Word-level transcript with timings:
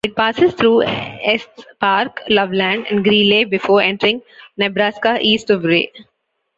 It 0.03 0.15
passes 0.15 0.55
through 0.55 0.81
Estes 0.81 1.63
Park, 1.79 2.23
Loveland, 2.27 2.87
and 2.89 3.03
Greeley 3.03 3.45
before 3.45 3.83
entering 3.83 4.23
Nebraska 4.57 5.19
east 5.21 5.51
of 5.51 5.63
Wray. 5.63 5.91